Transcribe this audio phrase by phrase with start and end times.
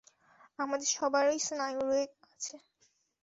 [0.59, 1.83] আমাদের সবারই স্নায়ু
[2.27, 2.55] আছে।